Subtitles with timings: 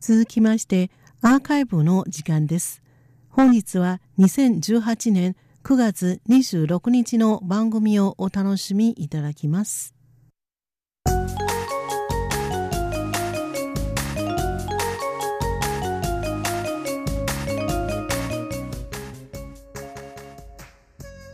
[0.00, 0.90] 続きまして
[1.22, 2.82] アーカイブの時間です。
[3.28, 9.94] 本日は2018年9月26日の番組をお楽しみいただきます。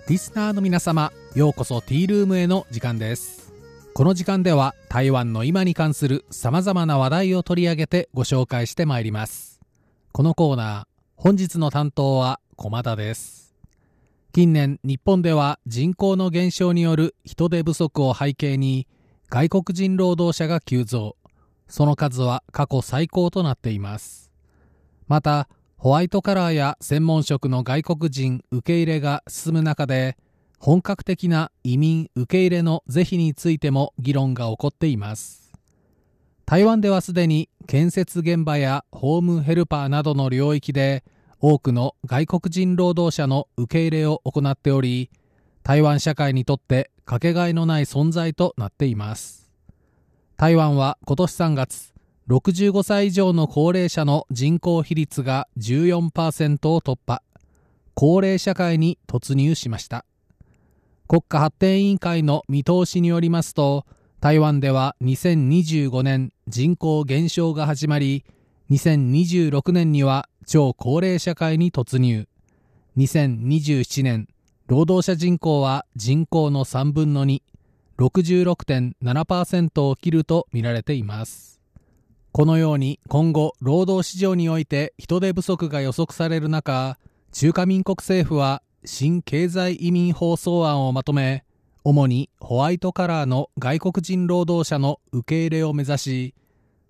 [0.07, 3.44] リスナーの皆様ようこそティールームへの時間です
[3.97, 9.61] この時間では台湾の今に関する様々な話題を取り上げてご紹介してまいります。
[10.11, 13.55] このコーナー本日の担当は駒田です。
[14.33, 18.89] 近年日本では人口の減少による人手不足を背景に
[19.31, 21.15] 外国人労働者が急増。
[21.69, 24.29] その数は過去最高となっています。
[25.07, 30.17] またホワイトカラーや専門職の外国人受け入れが進む中で
[30.67, 35.53] 本格的な移民受け入れの是非についても議論が起こっています。
[36.47, 41.05] 台湾ではすでに建設現場やホームヘルパーなどの領域で
[41.39, 45.11] 多くの外国人労働者の受け入れを行っており
[45.65, 49.53] 台湾社会にとってかけがえのない存在となっています。
[50.39, 51.93] 台湾は今年3月
[52.31, 57.21] 65歳以上の高齢者の人口比率が14%を突破。
[57.93, 60.07] 高齢社会に突入しました。
[61.07, 63.85] 国家発展委員会の見通しによりますと
[64.21, 68.25] 台湾では2025年人口減少が始まり
[68.71, 72.27] 2026年には超高齢社会に突入。
[72.97, 74.29] 2027年
[74.67, 77.27] 労働者人口は人口の3分の
[77.99, 81.61] 266.7%を切るとみられています。
[82.33, 86.99] このように今後労働市場において人手不足が予測される中
[87.31, 91.45] 中華民国政府は新経済移民法草案をまとめ
[91.85, 96.35] 主にホワイトカラーの外国人労働者の受け入れを目指し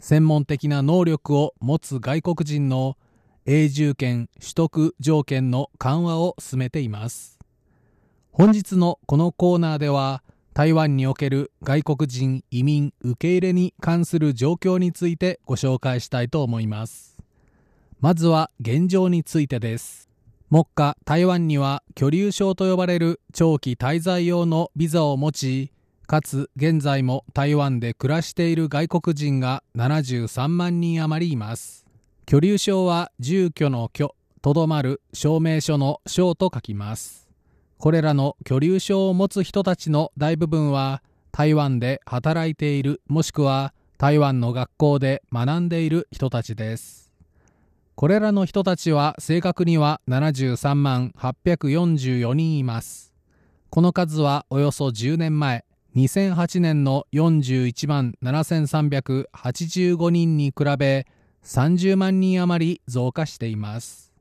[0.00, 2.96] 専門的な能力を持つ外国人の
[3.46, 7.38] 永住権取得条件の緩和を進めています。
[8.32, 17.18] 本日のこのコーナーでは台湾における外国人移民受け入れに関する状況についてご紹介したいと思います。
[18.00, 20.13] まずは現状についてです。
[20.50, 25.72] 目下台湾には居留証と呼ばれる長期滞在用のビザを持ち
[26.06, 31.86] かつ現在も台湾で暮らしている外国人が73万人余りいます。
[32.26, 37.28] 居留証は住居の居とどまる証明書の証と書きます。
[37.78, 47.03] これらの居留証を持つ人たちの大部分は台湾で働いているもしくは台湾の学校で学んでいる人たちです。
[47.96, 53.14] これらの人たちは正確には73万844人います。
[53.70, 61.06] この数はおよそ10年前2008年の41万7385人に比べ
[61.44, 64.12] 30万人余り増加しています。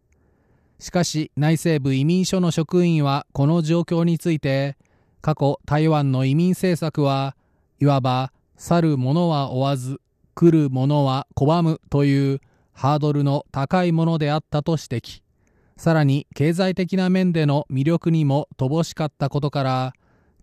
[0.78, 4.78] しかし内政部移民所の職員はこの状況について
[5.22, 7.35] 過去台湾の移民政策は
[7.79, 10.00] いわば去る者は追わず
[10.35, 12.41] 来る者は拒むという
[12.73, 15.22] ハードルの高いものであったと指摘。
[15.78, 19.94] さらに経済的な面での魅力にも乏しかったことから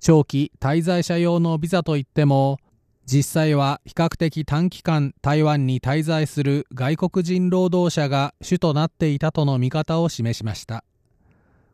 [0.01, 2.59] 長期滞在者用のビザといっても
[3.07, 10.85] 実際は比較的短期間台湾に滞在する外国人労働者が主となっていたとの見方を示しました。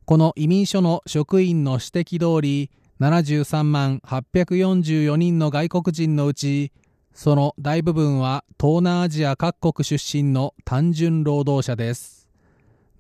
[0.07, 6.73] この移民所の職員の指摘通り73万844人の外国人のうち
[7.17, 12.29] その大部分は東南アジア各国出身の単純労働者です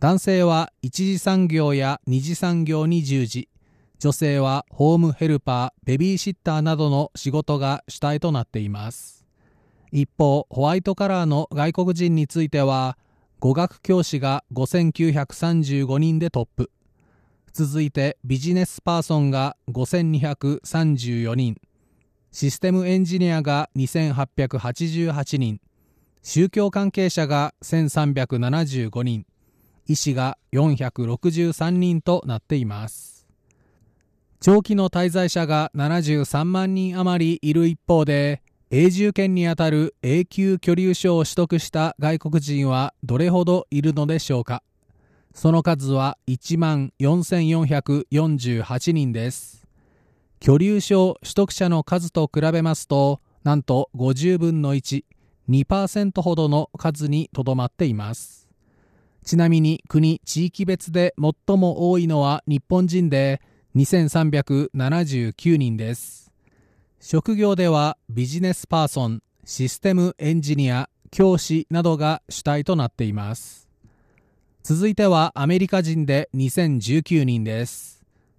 [0.00, 3.49] 男性は一次産業や二次産業に従事
[3.99, 9.25] 女性はホームヘルパー、ベビーシッターなどの仕事が主体となっています。
[9.91, 12.99] 一方、ホワイトカラーの外国人については、
[13.41, 16.71] 語学教師が5935人でトップ。
[17.55, 21.56] 続いてビジネスパーソンが5234人。
[22.39, 25.59] システムエンジニアが2888人。
[26.23, 29.25] 宗教関係者が1375人。
[29.87, 33.27] 医師が463人となっています。
[34.38, 44.62] 長期の滞在者が73万人余りいる一方で永住権にあたる永久居留証を取得した外国人はどれほどいるのでしょうか
[45.32, 49.66] その数は1万4448人です
[50.41, 58.49] 居留証取得者の数と比べますとなんと50分の12%ほどの数にとどまっています。
[59.25, 63.41] ちなみに国地域別で最も多いのは日本人で
[63.75, 66.31] 2379人です。
[67.00, 73.69] 職業ではビジネスパーソンシステムエンジニア教師などが主体となっています。
[74.62, 77.95] 続いてはアメリカ人で2019人です。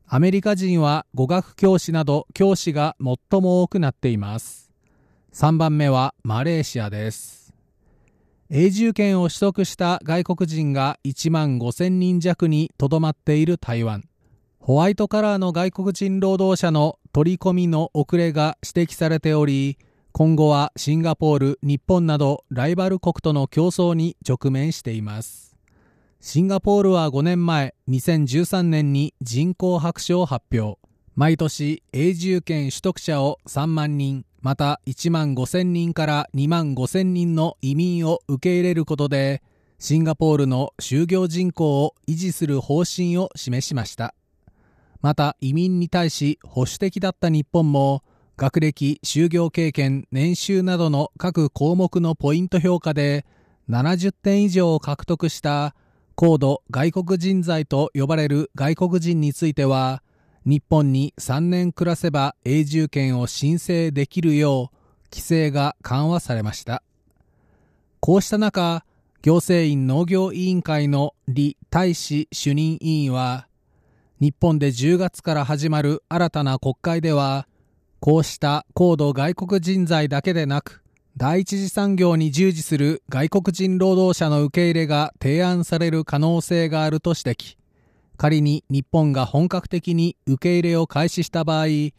[0.09, 4.71] アメリカ人は語学教師など教師が最も多くなっています。
[5.33, 7.53] 3番目はマレーシアです。
[8.49, 14.05] 永住権を取得した外国人が1万5000人弱にとどまっている台湾。
[14.59, 19.77] ホワイトカラーの外国人労働者の取り込みの遅れが指摘されており
[20.13, 25.46] 今後はシンガポール、日本などライバル国との競争に直面しています。
[26.19, 30.79] シンガポールは5年前、2013年に人口白書を発表。
[31.15, 39.43] 毎年永住権取得者を3万人、また1万5千人から2万5千人の移民を受け入れることで、
[39.77, 44.15] シンガポールの就業人口を維持する方針を示しました。
[45.01, 48.03] また移民に対し保守的だった日本も、
[48.37, 53.25] 学歴、就業経験、年収などの各項目のポイント評価で
[53.69, 55.75] 70点以上を獲得した
[56.19, 60.01] 高度外国人材と呼ばれる外国人については
[60.45, 64.77] 日本に3年暮らせば永住権を申請できるよう
[65.11, 66.81] 規制が緩和されました。
[67.99, 68.83] こうした中
[69.21, 73.47] 行政院農業委員会の李大使主任委員は
[74.19, 77.47] 日本で10月から始まる新たな国会では
[77.99, 80.81] こうした高度外国人材だけでなく、
[81.19, 87.57] 第一次産業に従事する外国人労働者の受け入れが提案される可能性があると指摘。
[88.17, 91.91] 仮に日本が本格的に受け入れを開始した場合、東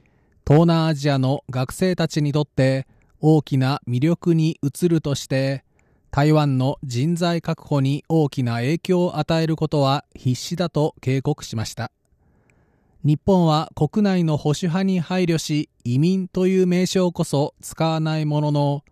[0.61, 2.87] 南アジアの学生たちにとって
[3.21, 5.65] 大きな魅力に移るとして、
[6.13, 11.91] 台湾の人材確保に大きな影響を与えることは必至だと警告しました。
[13.03, 18.85] 日本は国内の保守派に配慮し移民という名称こそ使わないものの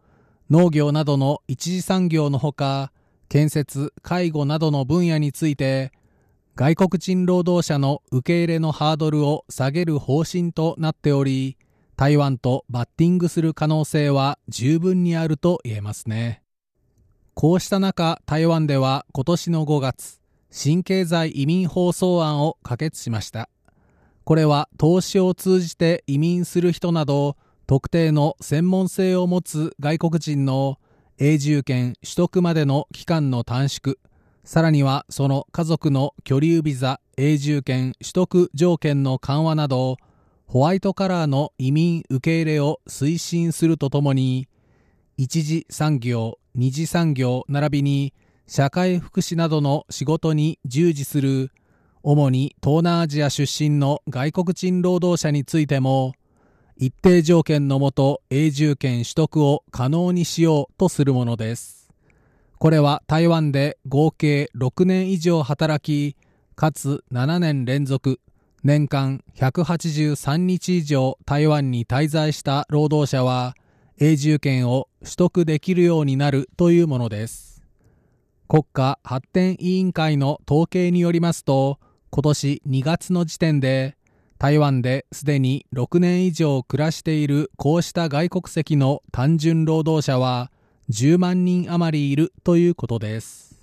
[0.48, 2.92] 農業などの一次産業のほか
[3.28, 5.92] 建設介護などの分野について
[6.54, 11.56] 外国人労働者の受け入れのハードルを下げる方針となっており
[11.96, 16.42] 台湾とバッティングする可能性は十分にあると言えますね。
[17.34, 20.20] こうした中台湾では今年の5月
[20.50, 23.48] 新経済移民法草案を可決しました。
[24.24, 30.78] これは投資を通じて移民する人など特定の専門性を持つ外国人の
[31.18, 33.96] 永住権取得までの期間の短縮。
[34.44, 39.96] さらにはその家族の居留ビザ永住権取得条件の緩和など
[40.46, 44.46] ホワイトカラーの移民受け入れを推進するとともに
[45.16, 48.14] 一次産業二次産業並びに
[48.46, 51.50] 社会福祉などの仕事に従事する
[52.04, 56.12] 主に東南アジア出身の外国人労働者についても
[56.78, 61.88] 一定条件のもと永住権取得を可能にしようとするものです。
[62.58, 66.16] これは台湾で合計6年以上働き
[66.54, 68.20] かつ7年連続
[68.62, 73.54] 年間183日以上台湾に滞在した労働者は
[73.98, 77.62] 永住権を取得できるようになるというものです。
[78.48, 81.78] 国家発展委員会の統計によりますと
[82.10, 83.95] 今年2月の時点で
[84.38, 90.50] 台湾ですでに6年以上暮らしているこうした外国籍の単純労働者は
[90.90, 93.56] 10万人余りいるということです。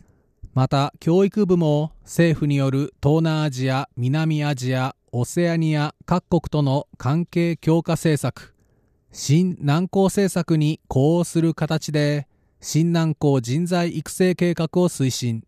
[0.56, 8.56] また教育部も政府による東南アジア南アジアオセアニア各国との関係強化政策
[9.12, 12.28] 新南高政策に呼応する形で
[12.62, 15.44] 新南高人材育成計画を推進。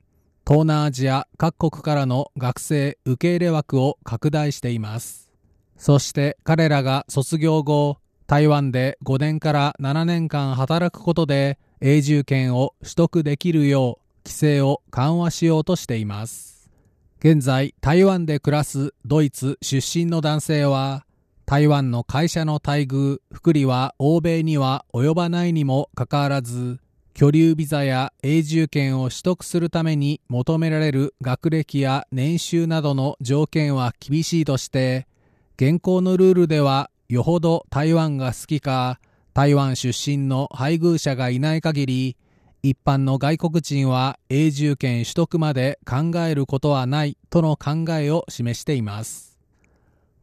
[0.48, 5.32] 東南アジア各国からの学生受け入れ枠を拡大しています。
[5.76, 7.98] そして彼らが卒業後
[8.28, 16.70] 台湾で5年から7年間働くことで永住権を取得できるよう規制を緩和しようとしています。
[17.18, 21.08] 現在台湾で暮らすドイツ出身の男性は
[21.48, 26.80] 台湾の会社の待遇福利は欧米には及ばないにもかかわらず
[27.16, 35.08] 居留ビザや永住権を取得するために求められる学歴や年収などの条件は厳しいとして
[35.56, 39.00] 現行のルールではよほど台湾が好きか
[39.34, 42.18] 台湾出身の配偶者がいない限り
[42.64, 49.40] 一般の外国人は永住権取得まで考えることはないとの考えを示しています。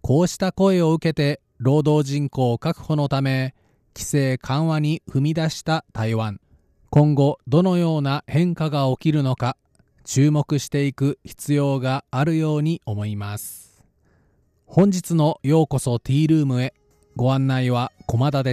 [0.03, 3.55] こうした声を受けて労働人口確保のため
[3.95, 6.42] 規制緩和に踏み出した台湾。
[6.95, 9.57] 今後どのような変化が起きるのか
[10.05, 13.83] 注目していく必要があるように思います。
[14.67, 16.75] 本日のようこそティールームへ。
[17.17, 18.51] ご案内は駒田です。